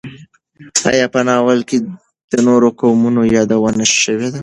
ایا 0.91 1.05
په 1.13 1.19
ناول 1.27 1.59
کې 1.69 1.77
د 2.31 2.33
نورو 2.47 2.67
قومونو 2.79 3.21
یادونه 3.37 3.85
شوې 4.01 4.27
ده؟ 4.33 4.39